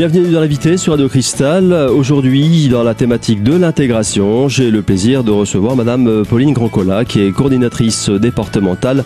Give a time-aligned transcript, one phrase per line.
[0.00, 1.74] Bienvenue dans l'invité sur Radio Cristal.
[1.74, 7.20] Aujourd'hui, dans la thématique de l'intégration, j'ai le plaisir de recevoir Madame Pauline Grancola, qui
[7.20, 9.04] est coordinatrice départementale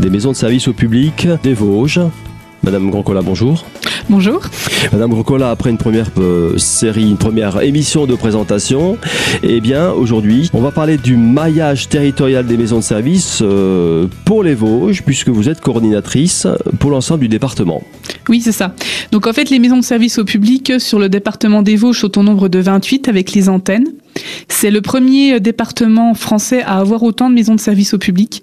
[0.00, 2.00] des maisons de services au public des Vosges.
[2.64, 3.64] Madame Grancola, bonjour.
[4.10, 4.40] Bonjour.
[4.92, 8.98] Madame Grancola, après une première euh, série, une première émission de présentation,
[9.44, 14.42] eh bien aujourd'hui, on va parler du maillage territorial des maisons de services euh, pour
[14.42, 16.48] les Vosges, puisque vous êtes coordinatrice
[16.80, 17.84] pour l'ensemble du département.
[18.28, 18.74] Oui, c'est ça.
[19.10, 22.18] Donc en fait, les maisons de services au public sur le département des Vosges sont
[22.18, 23.86] au nombre de 28 avec les antennes.
[24.48, 28.42] C'est le premier département français à avoir autant de maisons de services au public.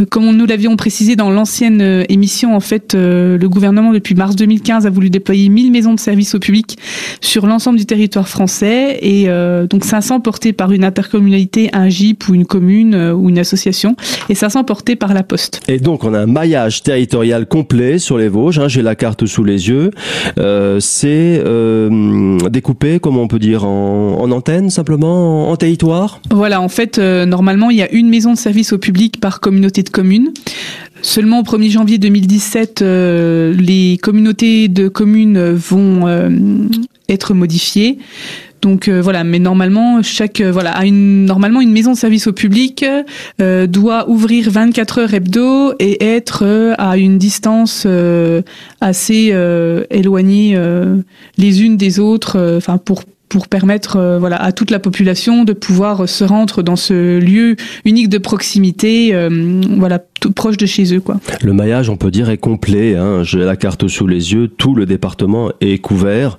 [0.00, 4.14] Euh, comme nous l'avions précisé dans l'ancienne euh, émission, en fait, euh, le gouvernement depuis
[4.14, 6.78] mars 2015 a voulu déployer 1000 maisons de services au public
[7.20, 9.28] sur l'ensemble du territoire français et
[9.68, 13.96] donc 500 portées par une intercommunalité, un GIP ou une commune ou une association
[14.28, 15.60] et 500 portées par la Poste.
[15.68, 18.58] Et donc on a un maillage territorial complet sur les Vosges.
[18.58, 19.90] Hein, J'ai la carte sous les yeux.
[20.80, 21.42] C'est
[22.50, 25.01] découpé, comment on peut dire, en, en antenne simplement?
[25.06, 28.78] En, territoire Voilà, en fait, euh, normalement, il y a une maison de service au
[28.78, 30.32] public par communauté de communes.
[31.02, 36.28] Seulement au 1er janvier 2017, euh, les communautés de communes vont euh,
[37.08, 37.98] être modifiées.
[38.60, 42.84] Donc voilà, mais normalement chaque voilà une normalement une maison de service au public
[43.40, 47.88] doit ouvrir 24 heures hebdo et être à une distance
[48.80, 49.34] assez
[49.90, 50.56] éloignée
[51.38, 55.54] les unes des autres, enfin pour pour permettre euh, voilà à toute la population de
[55.54, 60.94] pouvoir se rendre dans ce lieu unique de proximité euh, voilà tout proche de chez
[60.94, 61.20] eux quoi.
[61.42, 63.22] Le maillage on peut dire est complet hein.
[63.22, 66.38] j'ai la carte sous les yeux tout le département est couvert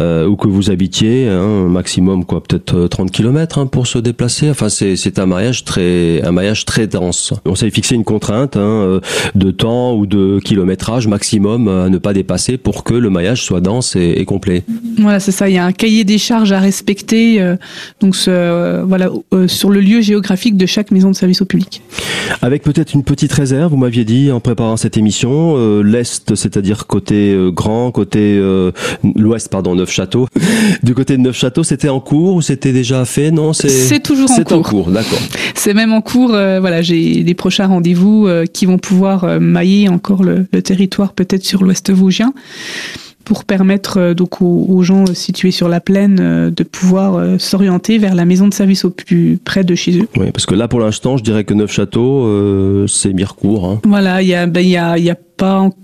[0.00, 4.50] euh, où que vous habitiez hein, maximum quoi peut-être 30 km hein, pour se déplacer
[4.50, 8.56] enfin c'est c'est un maillage très un maillage très dense on s'est fixé une contrainte
[8.56, 9.00] hein,
[9.34, 13.60] de temps ou de kilométrage maximum à ne pas dépasser pour que le maillage soit
[13.60, 14.64] dense et, et complet.
[14.98, 17.56] Voilà c'est ça il y a un cahier des charges à respecter euh,
[18.00, 21.44] donc ce, euh, voilà euh, sur le lieu géographique de chaque maison de service au
[21.44, 21.82] public.
[22.42, 27.36] Avec peut-être une petite réserve, vous m'aviez dit en préparant cette émission, l'est, c'est-à-dire côté
[27.52, 28.40] grand, côté
[29.16, 30.26] l'ouest, pardon, Neuf-Château.
[30.82, 33.30] du côté de Neuf-Château, c'était en cours ou c'était déjà fait?
[33.30, 34.44] Non, c'est c'est toujours en cours.
[34.48, 35.18] C'est en cours, d'accord.
[35.54, 36.28] C'est même en cours.
[36.28, 41.62] voilà, j'ai des prochains rendez-vous qui vont pouvoir mailler encore le, le territoire, peut-être sur
[41.62, 42.32] l'ouest vosgien
[43.24, 47.98] pour permettre euh, donc aux, gens situés sur la plaine euh, de pouvoir euh, s'orienter
[47.98, 50.08] vers la maison de service au plus près de chez eux.
[50.16, 53.66] Oui, parce que là pour l'instant, je dirais que Neufchâteau, c'est Mirecourt.
[53.66, 53.80] Hein.
[53.84, 55.16] Voilà, il y a, ben, y a, y a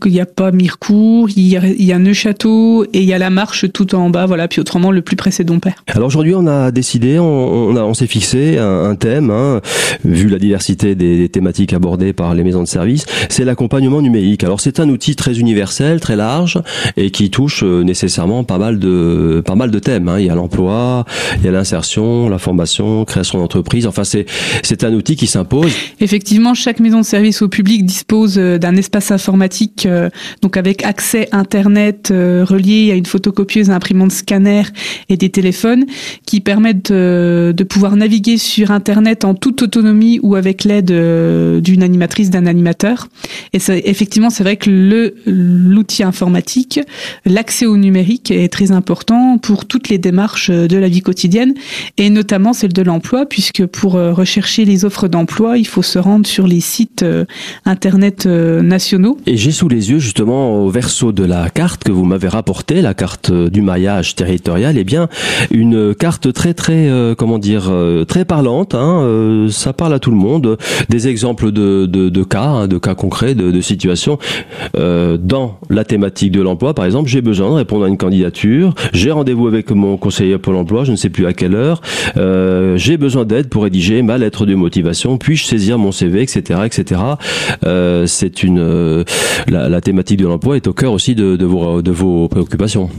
[0.05, 3.19] il n'y a pas Mirecourt, il y a, y a Neuchâteau et il y a
[3.19, 4.49] la marche tout en bas, voilà.
[4.49, 5.83] Puis autrement, le plus c'est Dompère.
[5.89, 9.61] Alors aujourd'hui, on a décidé, on, on, on s'est fixé un, thème, hein,
[10.05, 14.45] vu la diversité des, thématiques abordées par les maisons de service, c'est l'accompagnement numérique.
[14.45, 16.61] Alors c'est un outil très universel, très large
[16.97, 20.09] et qui touche euh, nécessairement pas mal de pas mal de thèmes.
[20.09, 20.21] Hein.
[20.21, 21.05] Il y a l'emploi,
[21.39, 23.87] il y a l'insertion, la formation, création d'entreprise.
[23.87, 24.27] Enfin, c'est
[24.63, 25.73] c'est un outil qui s'impose.
[26.01, 29.46] Effectivement, chaque maison de service au public dispose euh, d'un espace informatique
[29.87, 30.09] euh,
[30.43, 34.63] donc avec accès Internet euh, relié à une photocopieuse, un imprimante scanner
[35.09, 35.85] et des téléphones,
[36.27, 40.93] qui permettent euh, de pouvoir naviguer sur Internet en toute autonomie ou avec l'aide
[41.63, 43.09] d'une animatrice, d'un animateur.
[43.53, 44.71] Et effectivement, c'est vrai que
[45.27, 46.81] l'outil informatique,
[47.25, 51.55] l'accès au numérique est très important pour toutes les démarches de la vie quotidienne
[51.97, 56.27] et notamment celle de l'emploi, puisque pour rechercher les offres d'emploi, il faut se rendre
[56.27, 57.05] sur les sites
[57.65, 59.19] Internet nationaux.
[59.27, 62.81] Et j'ai sous les yeux justement au verso de la carte que vous m'avez rapporté,
[62.81, 65.09] la carte du maillage territorial, et eh bien
[65.51, 68.75] une carte très très euh, comment dire euh, très parlante.
[68.75, 70.59] Hein, euh, ça parle à tout le monde.
[70.89, 74.19] Des exemples de, de, de cas, hein, de cas concrets, de, de situations
[74.75, 76.75] dans la thématique de l'emploi.
[76.75, 78.75] Par exemple, j'ai besoin de répondre à une candidature.
[78.93, 81.81] J'ai rendez-vous avec mon conseiller pour l'emploi, je ne sais plus à quelle heure.
[82.77, 85.19] j'ai besoin d'aide pour rédiger ma lettre de motivation.
[85.19, 87.01] Puis-je saisir mon CV, etc., etc.
[88.07, 89.05] C'est une
[89.49, 92.91] la, la thématique de l'emploi est au cœur aussi de, de, vos, de vos préoccupations.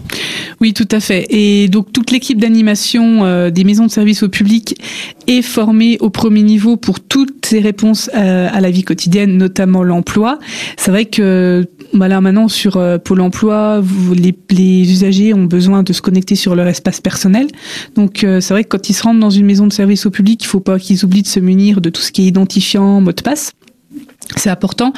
[0.59, 1.27] Oui, tout à fait.
[1.29, 4.75] Et donc toute l'équipe d'animation euh, des maisons de service au public
[5.27, 9.83] est formée au premier niveau pour toutes ces réponses euh, à la vie quotidienne, notamment
[9.83, 10.39] l'emploi.
[10.75, 15.45] C'est vrai que bah là maintenant sur euh, Pôle Emploi, vous, les, les, usagers ont
[15.45, 17.47] besoin de se connecter sur leur espace personnel.
[17.95, 20.43] Donc c'est vrai que quand ils se rendent dans une maison de service au public,
[20.43, 23.11] il faut pas qu'ils oublient de se munir de tout ce qui est identifiant, mot
[23.11, 23.53] de passe.
[24.35, 24.93] C'est important.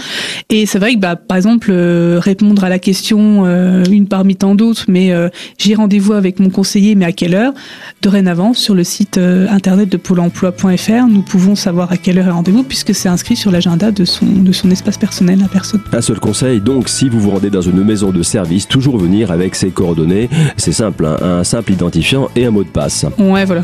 [0.49, 4.35] Et c'est vrai que, bah, par exemple, euh, répondre à la question, euh, une parmi
[4.35, 7.53] tant d'autres, mais euh, j'ai rendez-vous avec mon conseiller, mais à quelle heure?
[8.01, 12.31] Dorénavant, sur le site internet de pôle emploi.fr, nous pouvons savoir à quelle heure est
[12.31, 15.81] rendez-vous, puisque c'est inscrit sur l'agenda de son, de son espace personnel, la personne.
[15.91, 19.31] Un seul conseil, donc, si vous vous rendez dans une maison de service, toujours venir
[19.31, 20.29] avec ses coordonnées.
[20.57, 23.05] C'est simple, hein, un simple identifiant et un mot de passe.
[23.17, 23.63] Ouais, voilà.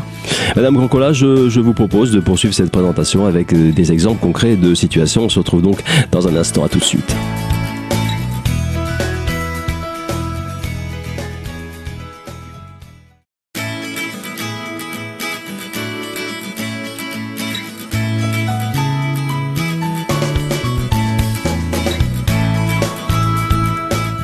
[0.54, 4.74] Madame Grancola, je, je vous propose de poursuivre cette présentation avec des exemples concrets de
[4.74, 5.24] situations.
[5.24, 6.64] On se retrouve donc dans un instant.
[6.64, 7.14] À tout de suite.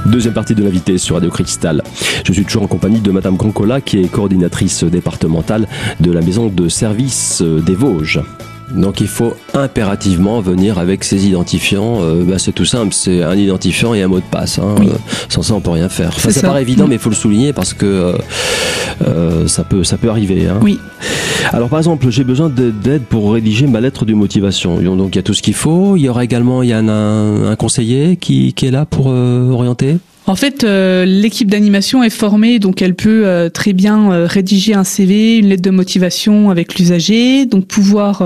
[0.07, 1.83] Deuxième partie de l'invité sur Radio Cristal.
[2.25, 5.67] Je suis toujours en compagnie de Madame Grancola, qui est coordinatrice départementale
[6.01, 8.21] de la maison de service des Vosges.
[8.75, 11.99] Donc il faut impérativement venir avec ses identifiants.
[12.03, 14.59] Euh, bah, c'est tout simple, c'est un identifiant et un mot de passe.
[14.59, 14.75] Hein.
[14.81, 14.93] Euh,
[15.29, 16.09] sans ça, on peut rien faire.
[16.09, 16.89] Enfin, ça, paraît évident, mm.
[16.89, 18.15] mais il faut le souligner parce que
[19.07, 20.49] euh, ça peut, ça peut arriver.
[20.49, 20.59] Hein.
[20.63, 20.79] Oui.
[21.53, 24.81] Alors par exemple, j'ai besoin d'aide pour rédiger ma lettre de motivation.
[24.81, 25.97] Donc il y a tout ce qu'il faut.
[25.97, 29.07] Il y aura également, il y a un, un conseiller qui, qui, est là pour
[29.07, 29.97] orienter?
[30.27, 34.73] En fait, euh, l'équipe d'animation est formée, donc elle peut euh, très bien euh, rédiger
[34.73, 38.23] un CV, une lettre de motivation avec l'usager, donc pouvoir.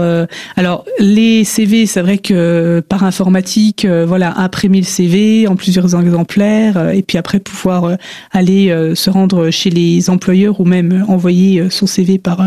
[0.56, 6.90] alors les CV, c'est vrai que par informatique, voilà, imprimer le CV en plusieurs exemplaires,
[6.90, 7.96] et puis après pouvoir
[8.32, 12.42] aller se rendre chez les employeurs ou même envoyer son CV par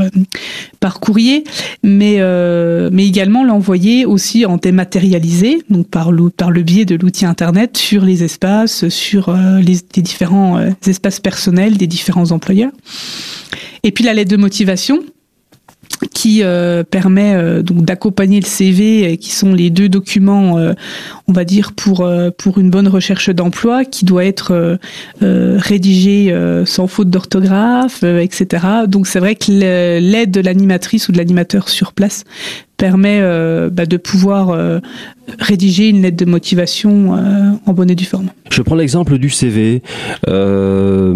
[0.79, 1.43] par courrier,
[1.83, 2.19] mais
[2.91, 7.77] mais également l'envoyer aussi en dématérialisé, donc par le par le biais de l'outil internet
[7.77, 12.71] sur les espaces, sur euh, les, différents euh, espaces personnels des différents employeurs.
[13.83, 14.99] Et puis la lettre de motivation,
[16.13, 20.57] qui euh, permet donc d'accompagner le CV, qui sont les deux documents,
[21.27, 24.77] on va dire pour pour une bonne recherche d'emploi, qui doit être
[25.21, 26.33] rédigé
[26.65, 28.65] sans faute d'orthographe, etc.
[28.87, 32.23] Donc c'est vrai que l'aide de l'animatrice ou de l'animateur sur place
[32.79, 34.79] permet euh, bah, de pouvoir euh,
[35.37, 38.29] rédiger une lettre de motivation euh, en bonne et due forme.
[38.49, 39.83] Je prends l'exemple du CV.
[40.27, 41.13] Euh,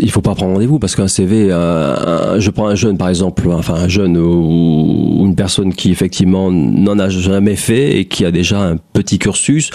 [0.00, 3.74] il faut pas prendre rendez-vous parce qu'un CV, je prends un jeune par exemple, enfin
[3.74, 8.62] un jeune ou, une personne qui effectivement n'en a jamais fait et qui a déjà
[8.62, 9.70] un petit cursus,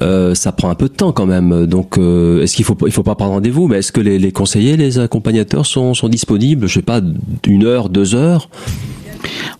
[0.00, 1.66] ça prend un peu de temps quand même.
[1.66, 3.68] Donc est-ce qu'il faut il faut pas prendre rendez-vous?
[3.68, 6.66] Mais est-ce que les, les, conseillers, les accompagnateurs sont, sont disponibles?
[6.66, 7.00] Je sais pas,
[7.46, 8.48] une heure, deux heures?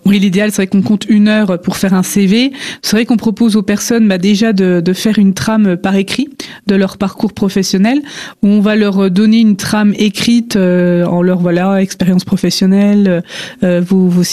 [0.05, 2.51] Oui, l'idéal, c'est qu'on compte une heure pour faire un CV.
[2.81, 6.29] C'est vrai qu'on propose aux personnes bah, déjà de, de, faire une trame par écrit
[6.67, 8.01] de leur parcours professionnel,
[8.41, 13.23] où on va leur donner une trame écrite euh, en leur voilà expérience professionnelle,
[13.63, 14.23] euh, vos, vos,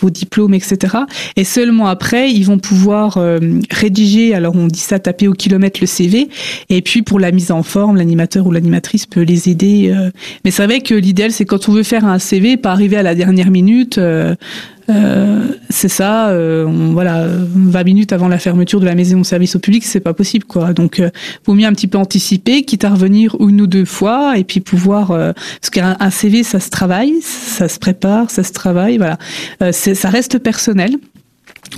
[0.00, 0.96] vos diplômes, etc.
[1.36, 3.38] Et seulement après, ils vont pouvoir euh,
[3.70, 4.34] rédiger.
[4.34, 6.28] Alors on dit ça, taper au kilomètre le CV.
[6.68, 9.94] Et puis pour la mise en forme, l'animateur ou l'animatrice peut les aider.
[10.44, 13.02] Mais c'est vrai que l'idéal, c'est quand on veut faire un CV, pas arriver à
[13.02, 13.98] la dernière minute.
[13.98, 14.34] Euh,
[15.68, 19.58] c'est ça, euh, voilà, 20 minutes avant la fermeture de la maison de service au
[19.58, 20.72] public, c'est pas possible, quoi.
[20.72, 21.10] Donc, euh,
[21.46, 24.60] vaut mieux un petit peu anticiper, quitte à revenir une ou deux fois, et puis
[24.60, 29.18] pouvoir, euh, parce qu'un CV, ça se travaille, ça se prépare, ça se travaille, voilà.
[29.72, 30.96] ça reste personnel.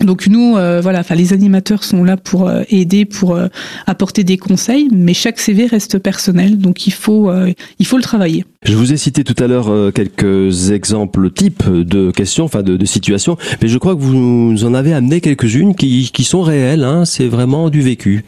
[0.00, 3.49] Donc nous, euh, voilà, enfin les animateurs sont là pour euh, aider, pour euh,
[3.87, 7.31] apporter des conseils, mais chaque CV reste personnel, donc il faut,
[7.79, 8.44] il faut le travailler.
[8.64, 12.84] Je vous ai cité tout à l'heure quelques exemples types de questions, enfin de, de,
[12.84, 16.84] situations, mais je crois que vous en avez amené quelques-unes qui, qui sont réelles.
[16.84, 18.24] Hein, c'est vraiment du vécu.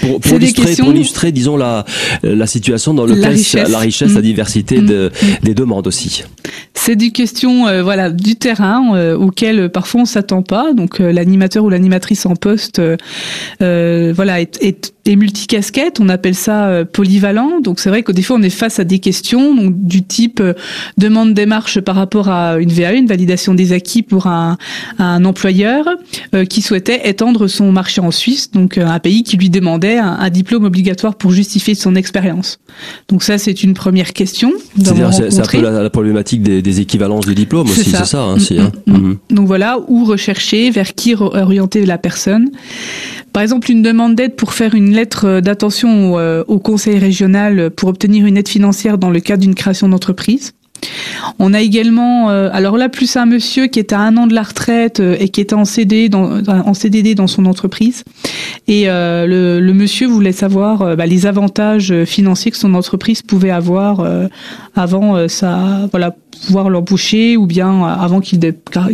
[0.00, 1.84] Pour, pour, illustrer, pour, illustrer, disons la
[2.22, 4.22] la situation dans lequel la richesse, la, richesse, la mmh.
[4.22, 4.86] diversité mmh.
[4.86, 5.26] de, mmh.
[5.44, 6.24] des demandes aussi.
[6.74, 10.72] C'est des questions euh, voilà du terrain euh, auxquelles euh, parfois on s'attend pas.
[10.72, 12.80] Donc l'animateur ou l'animatrice en poste
[13.60, 17.60] voilà est, est des multicasquettes, on appelle ça euh, polyvalent.
[17.60, 20.40] Donc c'est vrai que des fois on est face à des questions donc, du type
[20.40, 20.54] euh,
[20.96, 24.58] demande démarche par rapport à une VAE, une validation des acquis pour un,
[24.98, 25.86] un employeur
[26.34, 30.30] euh, qui souhaitait étendre son marché en Suisse, donc un pays qui lui demandait un,
[30.30, 32.58] diplôme obligatoire pour justifier son expérience.
[33.08, 34.52] Donc ça c'est une première question.
[34.82, 38.22] C'est un peu la, problématique des, des, équivalences du diplôme aussi, c'est ça.
[38.22, 38.72] hein, mm, hein.
[38.86, 39.18] Mm, mm.
[39.30, 42.50] Donc voilà où rechercher, vers qui orienter la personne.
[43.32, 47.88] Par exemple, une demande d'aide pour faire une lettre d'attention euh, au, conseil régional pour
[47.88, 50.52] obtenir une aide financière dans le cadre d'une création d'entreprise.
[51.38, 54.34] On a également, euh, alors là, plus un monsieur qui est à un an de
[54.34, 58.02] la retraite euh, et qui était en, CD dans, CDD dans son entreprise.
[58.68, 64.06] Et le, monsieur voulait savoir bah, les avantages financiers que son entreprise pouvait avoir
[64.74, 66.14] avant ça, voilà,
[66.46, 68.40] pouvoir l'embaucher ou bien avant qu'il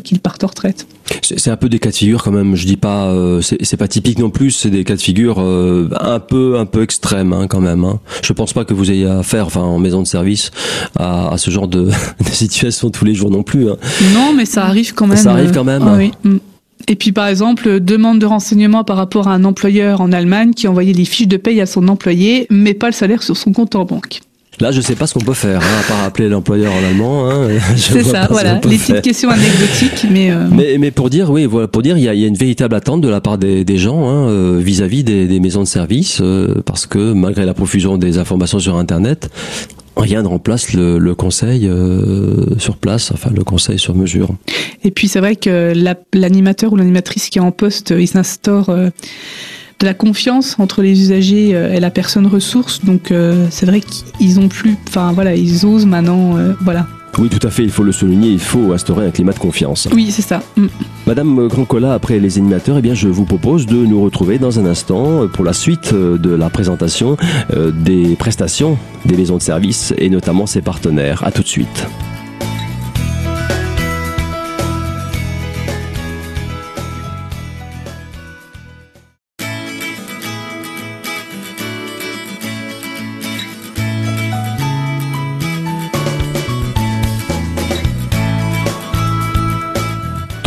[0.03, 0.87] qu'il parte en retraite.
[1.23, 2.55] C'est un peu des cas de figure quand même.
[2.55, 4.51] Je dis pas, euh, c'est pas typique non plus.
[4.51, 7.85] C'est des cas de figure euh, un peu, un peu extrêmes hein, quand même.
[7.85, 8.01] Hein.
[8.23, 10.51] Je pense pas que vous ayez affaire, enfin, en maison de service,
[10.99, 11.87] à, à ce genre de,
[12.21, 13.71] de, situation tous les jours non plus.
[13.71, 13.77] Hein.
[14.15, 15.17] Non, mais ça arrive quand même.
[15.17, 15.83] Ça arrive quand même.
[15.87, 16.13] Ah, oui.
[16.25, 16.39] Mm.
[16.87, 20.69] Et puis par exemple, demande de renseignement par rapport à un employeur en Allemagne qui
[20.69, 23.75] envoyait les fiches de paye à son employé, mais pas le salaire sur son compte
[23.75, 24.21] en banque.
[24.61, 27.31] Là, je sais pas ce qu'on peut faire, hein, à part appeler l'employeur en allemand.
[27.31, 30.49] Hein, c'est ça, voilà, les petites questions anecdotiques, mais, euh...
[30.51, 32.75] mais mais pour dire, oui, voilà, pour dire, il y a, y a, une véritable
[32.75, 36.19] attente de la part des, des gens hein, euh, vis-à-vis des, des, maisons de service,
[36.21, 39.31] euh, parce que malgré la profusion des informations sur Internet,
[39.97, 44.31] rien ne remplace le, le conseil euh, sur place, enfin le conseil sur mesure.
[44.83, 45.73] Et puis c'est vrai que
[46.13, 48.71] l'animateur ou l'animatrice qui est en poste, il s'instaure
[49.81, 52.85] de la confiance entre les usagers euh, et la personne ressource.
[52.85, 56.87] Donc euh, c'est vrai qu'ils ont plus, enfin voilà, ils osent maintenant, euh, voilà.
[57.19, 59.89] Oui, tout à fait, il faut le souligner, il faut instaurer un climat de confiance.
[59.93, 60.41] Oui, c'est ça.
[60.57, 60.67] Mm.
[61.07, 64.67] Madame Grancola, après les animateurs, eh bien, je vous propose de nous retrouver dans un
[64.67, 67.17] instant pour la suite de la présentation
[67.75, 71.25] des prestations des maisons de service et notamment ses partenaires.
[71.25, 71.87] À tout de suite.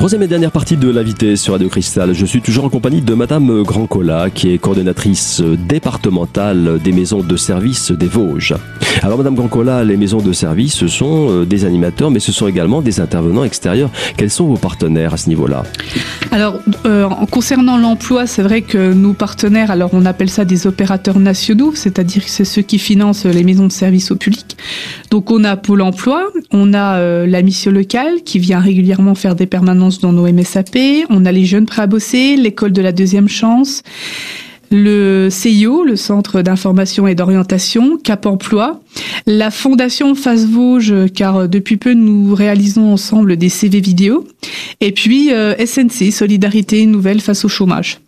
[0.01, 2.15] Troisième et dernière partie de l'invité sur Radio Cristal.
[2.15, 7.37] Je suis toujours en compagnie de Madame Grandcola, qui est coordonnatrice départementale des maisons de
[7.37, 8.55] service des Vosges.
[9.03, 12.47] Alors Madame Grandcola, les maisons de service, ce sont euh, des animateurs, mais ce sont
[12.47, 13.91] également des intervenants extérieurs.
[14.17, 15.63] Quels sont vos partenaires à ce niveau-là?
[16.31, 21.19] Alors, euh, concernant l'emploi, c'est vrai que nos partenaires, alors on appelle ça des opérateurs
[21.19, 24.57] nationaux, c'est-à-dire c'est ceux qui financent les maisons de service au public.
[25.11, 29.35] Donc on a Pôle Emploi, on a euh, la mission locale qui vient régulièrement faire
[29.35, 30.77] des permanences dans nos MSAP,
[31.09, 33.83] on a les jeunes prêts à bosser, l'école de la deuxième chance,
[34.71, 38.81] le CIO, le Centre d'information et d'orientation, Cap Emploi,
[39.27, 44.27] la Fondation Face Vosges, car depuis peu nous réalisons ensemble des CV vidéo,
[44.79, 47.99] et puis euh, SNC, Solidarité Nouvelle face au chômage.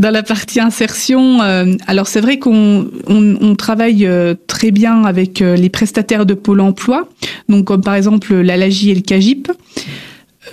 [0.00, 5.04] Dans la partie insertion, euh, alors c'est vrai qu'on on, on travaille euh, très bien
[5.04, 7.06] avec euh, les prestataires de Pôle Emploi,
[7.50, 9.52] donc comme par exemple la LAGI et le CAGIP.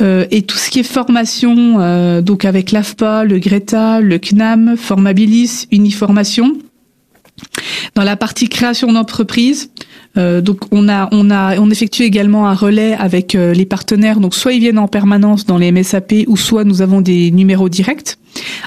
[0.02, 4.76] Euh, et tout ce qui est formation, euh, donc avec l'AFPA, le Greta, le CNAM,
[4.78, 6.54] Formabilis, Uniformation.
[7.96, 9.72] Dans la partie création d'entreprise,
[10.18, 14.20] euh, donc on a on a on effectue également un relais avec les partenaires.
[14.20, 17.70] Donc soit ils viennent en permanence dans les MSAP ou soit nous avons des numéros
[17.70, 18.18] directs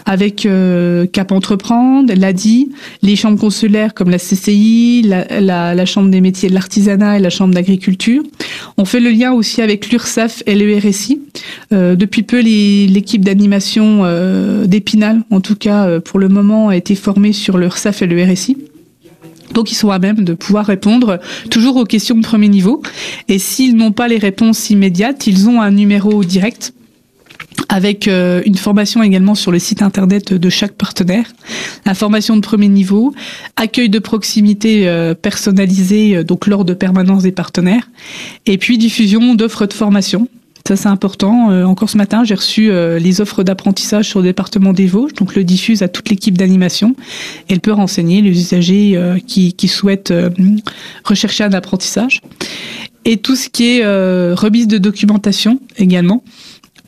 [0.07, 2.71] avec euh, Cap Entreprendre, l'ADI,
[3.03, 7.21] les chambres consulaires comme la CCI, la, la, la Chambre des métiers de l'artisanat et
[7.21, 8.23] la Chambre d'agriculture.
[8.77, 11.21] On fait le lien aussi avec l'URSSAF et le RSI.
[11.73, 16.77] Euh, depuis peu, l'équipe d'animation euh, d'Épinal, en tout cas euh, pour le moment, a
[16.77, 18.57] été formée sur l'URSSAF et le RSI.
[19.55, 21.19] Donc ils sont à même de pouvoir répondre
[21.51, 22.83] toujours aux questions de premier niveau.
[23.29, 26.73] Et s'ils n'ont pas les réponses immédiates, ils ont un numéro direct
[27.69, 31.27] avec euh, une formation également sur le site internet de chaque partenaire,
[31.87, 33.15] information de premier niveau,
[33.57, 37.89] accueil de proximité euh, personnalisé euh, donc lors de permanence des partenaires,
[38.47, 40.29] et puis diffusion d'offres de formation.
[40.69, 41.49] Ça c'est important.
[41.65, 45.43] Encore ce matin, j'ai reçu les offres d'apprentissage sur le département des Vosges, donc le
[45.43, 46.95] diffuse à toute l'équipe d'animation.
[47.49, 50.13] Elle peut renseigner les usagers qui, qui souhaitent
[51.03, 52.21] rechercher un apprentissage.
[53.07, 53.85] Et tout ce qui est
[54.35, 56.23] remise de documentation également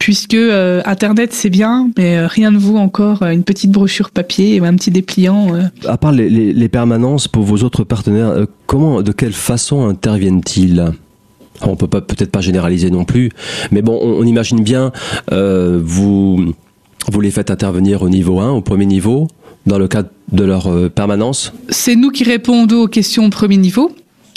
[0.02, 4.60] puisque euh, Internet c'est bien, mais euh, rien ne vaut encore une petite brochure papier
[4.60, 5.54] ou un petit dépliant.
[5.54, 5.62] Euh.
[5.86, 10.92] À part les, les, les permanences pour vos autres partenaires, comment, de quelle façon interviennent-ils?
[11.60, 13.30] On peut pas peut-être pas généraliser non plus,
[13.70, 14.90] mais bon, on, on imagine bien,
[15.30, 16.52] euh, vous
[17.08, 19.28] vous les faites intervenir au niveau 1, au premier niveau,
[19.66, 21.52] dans le cadre de leur permanence.
[21.68, 23.92] C'est nous qui répondons aux questions au premier niveau.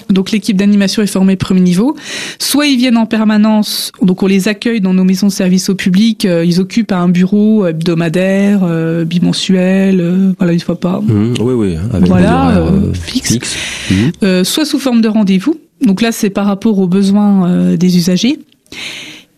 [0.09, 1.95] Donc l'équipe d'animation est formée premier niveau.
[2.39, 5.75] Soit ils viennent en permanence, donc on les accueille dans nos maisons de service au
[5.75, 6.25] public.
[6.25, 11.01] Euh, ils occupent un bureau hebdomadaire, euh, bimensuel, euh, voilà une fois par.
[11.01, 13.33] Mmh, oui, oui, avec voilà, euh, fixe.
[13.33, 13.57] fixe.
[13.91, 14.43] Mmh.
[14.43, 15.55] soit sous forme de rendez-vous.
[15.81, 18.39] Donc là, c'est par rapport aux besoins des usagers.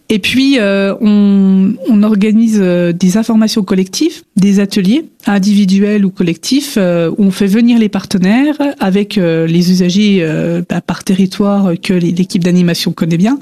[0.09, 6.75] Et puis, euh, on, on, organise euh, des informations collectives, des ateliers individuels ou collectifs,
[6.77, 11.73] euh, où on fait venir les partenaires avec euh, les usagers euh, bah, par territoire
[11.81, 13.39] que l'équipe d'animation connaît bien,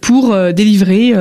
[0.00, 1.14] pour délivrer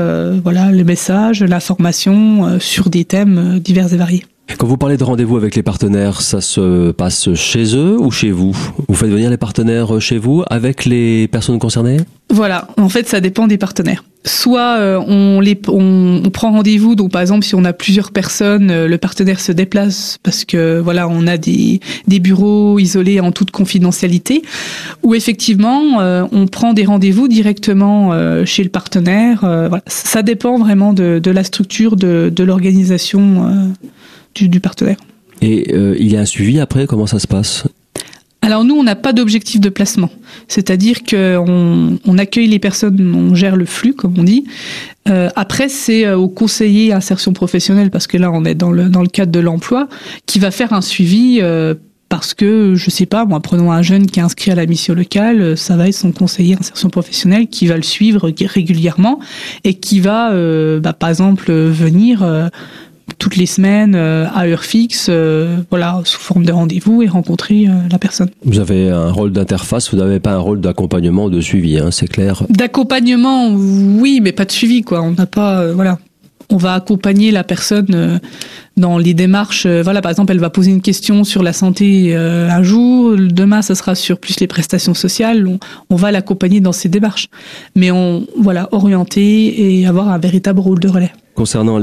[0.44, 4.26] voilà le message, l'information sur des thèmes divers et variés.
[4.58, 8.32] Quand vous parlez de rendez-vous avec les partenaires, ça se passe chez eux ou chez
[8.32, 8.56] vous?
[8.90, 11.98] Vous faites venir les partenaires chez vous avec les personnes concernées?
[12.30, 14.04] Voilà, en fait ça dépend des partenaires.
[14.26, 18.72] Soit euh, on, les, on, prend rendez-vous, donc par exemple si on a plusieurs personnes,
[18.72, 23.34] euh, le partenaire se déplace parce que voilà on a des, des bureaux isolés en
[23.34, 24.42] toute confidentialité,
[25.04, 28.14] ou effectivement euh, on prend des rendez-vous directement
[28.46, 29.46] chez le partenaire.
[29.88, 33.74] Ça dépend vraiment de, la structure de, de l'organisation
[34.36, 34.98] du, partenaire.
[35.42, 36.88] Et il y a un suivi après?
[36.88, 37.66] Comment ça se passe?
[38.44, 40.10] Alors nous, on n'a pas d'objectif de placement,
[40.50, 44.44] c'est-à-dire qu'on on accueille les personnes, on gère le flux, comme on dit.
[45.08, 48.90] Euh, après, c'est euh, au conseiller insertion professionnelle, parce que là, on est dans le,
[48.90, 49.88] dans le cadre de l'emploi,
[50.26, 51.42] qui va faire un suivi.
[52.10, 54.94] parce que, je sais pas, moi, prenons un jeune qui est inscrit à la mission
[54.94, 59.20] locale, ça va être son conseiller insertion professionnelle qui va le suivre régulièrement
[59.64, 60.32] et qui va,
[60.82, 62.50] bah, par exemple, venir
[63.20, 67.68] toutes les semaines euh, à heure fixe, euh, voilà, sous forme de rendez-vous et rencontrer
[67.68, 68.30] euh, la personne.
[68.44, 72.08] Vous avez un rôle d'interface, vous n'avez pas un rôle d'accompagnement, de suivi, hein, c'est
[72.08, 72.44] clair.
[72.50, 75.02] D'accompagnement, oui, mais pas de suivi, quoi.
[75.02, 76.00] On n'a pas, voilà,
[76.50, 78.20] on va accompagner la personne
[78.78, 79.66] dans les démarches.
[79.66, 83.76] Voilà, par exemple, elle va poser une question sur la santé un jour, demain, ça
[83.76, 85.48] sera sur plus les prestations sociales.
[85.48, 87.28] On, on va l'accompagner dans ces démarches,
[87.76, 91.80] mais on, voilà, orienter et avoir un véritable rôle de relais concernant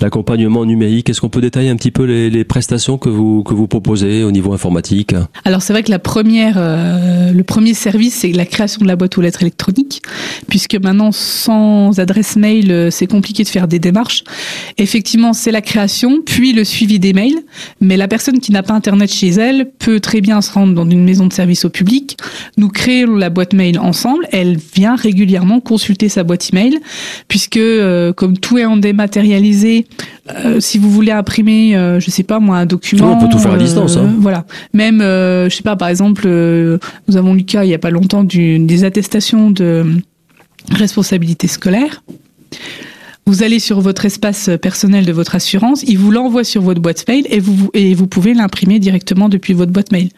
[0.00, 1.10] l'accompagnement numérique.
[1.10, 4.30] Est-ce qu'on peut détailler un petit peu les, prestations que vous, que vous proposez au
[4.30, 5.14] niveau informatique
[5.44, 8.96] Alors c'est vrai que la première, euh, le premier service, c'est la création de la
[8.96, 10.02] boîte aux lettres électroniques,
[10.48, 14.24] puisque maintenant sans adresse mail, euh, c'est compliqué de faire des démarches.
[14.78, 17.38] Effectivement, c'est la création, puis le suivi des mails,
[17.80, 20.88] mais la personne qui n'a pas Internet chez elle peut très bien se rendre dans
[20.88, 22.16] une maison de service au public.
[22.56, 26.78] Nous créons la boîte mail ensemble, elle vient régulièrement consulter sa boîte email,
[27.28, 29.86] puisque euh, comme tout est en dématérialisé.
[30.30, 33.12] Euh, si vous voulez imprimer, euh, je sais pas moi, un document.
[33.12, 33.96] on peut tout faire à distance.
[33.96, 34.06] Hein.
[34.06, 34.44] Euh, voilà.
[34.72, 38.24] Même, je sais pas, par exemple, nous avons lu cas il y a pas longtemps
[38.24, 39.84] du, des attestations de
[40.70, 42.02] responsabilité scolaire.
[43.26, 47.06] Vous allez sur votre espace personnel de votre assurance, il vous l'envoie sur votre boîte
[47.06, 50.08] mail et vous et vous pouvez l'imprimer directement depuis votre boîte mail.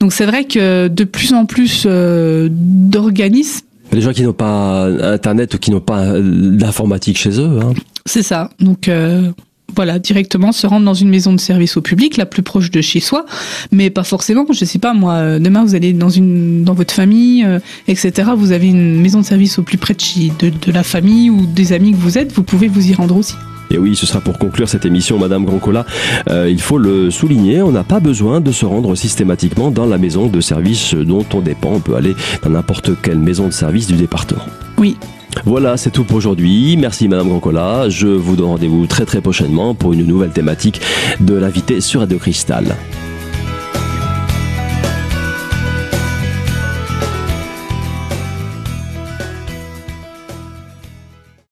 [0.00, 5.54] Donc c'est vrai que de plus en plus d'organismes les gens qui n'ont pas Internet
[5.54, 7.58] ou qui n'ont pas d'informatique chez eux.
[7.62, 7.72] Hein.
[8.08, 8.48] C'est ça.
[8.58, 9.30] Donc euh,
[9.76, 12.80] voilà, directement se rendre dans une maison de service au public la plus proche de
[12.80, 13.26] chez soi,
[13.70, 14.46] mais pas forcément.
[14.50, 15.14] Je sais pas moi.
[15.14, 18.30] Euh, demain vous allez dans une dans votre famille, euh, etc.
[18.34, 21.74] Vous avez une maison de service au plus près de, de la famille ou des
[21.74, 22.32] amis que vous êtes.
[22.32, 23.34] Vous pouvez vous y rendre aussi.
[23.70, 25.84] Et oui, ce sera pour conclure cette émission, Madame Grancola.
[26.30, 29.98] Euh, il faut le souligner, on n'a pas besoin de se rendre systématiquement dans la
[29.98, 31.72] maison de service dont on dépend.
[31.74, 34.42] On peut aller dans n'importe quelle maison de service du département.
[34.78, 34.96] Oui,
[35.44, 36.76] voilà, c'est tout pour aujourd'hui.
[36.76, 37.88] Merci Madame Grancola.
[37.88, 40.80] Je vous donne rendez-vous très très prochainement pour une nouvelle thématique
[41.20, 42.76] de l'invité sur Radio Cristal.